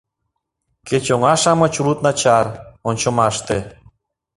«Кеч 0.87 1.05
оҥа-шамыч 1.15 1.73
улыт 1.81 1.99
начар, 2.05 2.45
ончымаште 2.89 3.57